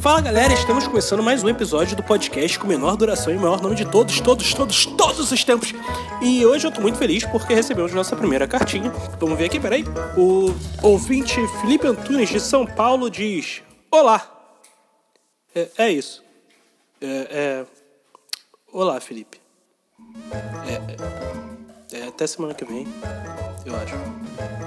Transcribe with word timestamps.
Fala 0.00 0.20
galera, 0.20 0.54
estamos 0.54 0.86
começando 0.86 1.24
mais 1.24 1.42
um 1.42 1.48
episódio 1.48 1.96
do 1.96 2.04
podcast 2.04 2.56
com 2.56 2.68
menor 2.68 2.96
duração 2.96 3.32
e 3.32 3.36
maior 3.36 3.60
nome 3.60 3.74
de 3.74 3.84
todos, 3.84 4.20
todos, 4.20 4.54
todos, 4.54 4.86
todos 4.86 5.32
os 5.32 5.42
tempos. 5.42 5.72
E 6.22 6.46
hoje 6.46 6.68
eu 6.68 6.70
tô 6.70 6.80
muito 6.80 6.96
feliz 6.96 7.24
porque 7.26 7.52
recebemos 7.52 7.92
nossa 7.92 8.14
primeira 8.14 8.46
cartinha. 8.46 8.90
Vamos 9.18 9.36
ver 9.36 9.46
aqui, 9.46 9.58
peraí. 9.58 9.84
O 10.16 10.54
ouvinte 10.86 11.34
Felipe 11.60 11.88
Antunes 11.88 12.28
de 12.28 12.38
São 12.38 12.64
Paulo 12.64 13.10
diz: 13.10 13.60
Olá. 13.90 14.24
É, 15.52 15.68
é 15.78 15.90
isso. 15.90 16.22
É, 17.00 17.06
é... 17.06 17.66
Olá, 18.72 19.00
Felipe. 19.00 19.40
É, 20.64 21.96
é... 21.96 22.00
é 22.02 22.06
até 22.06 22.24
semana 22.26 22.54
que 22.54 22.64
vem, 22.64 22.86
eu 23.66 23.74
acho. 23.74 24.57